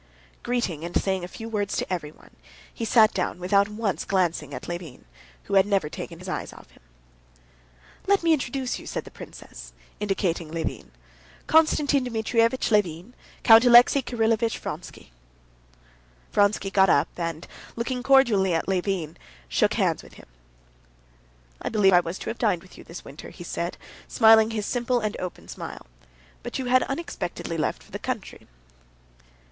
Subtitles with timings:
[0.41, 2.31] Greeting and saying a few words to everyone,
[2.73, 5.05] he sat down without once glancing at Levin,
[5.43, 6.81] who had never taken his eyes off him.
[8.07, 10.89] "Let me introduce you," said the princess, indicating Levin.
[11.45, 15.11] "Konstantin Dmitrievitch Levin, Count Alexey Kirillovitch Vronsky."
[16.31, 20.25] Vronsky got up and, looking cordially at Levin, shook hands with him.
[21.61, 23.77] "I believe I was to have dined with you this winter," he said,
[24.07, 25.85] smiling his simple and open smile;
[26.41, 28.47] "but you had unexpectedly left for the country."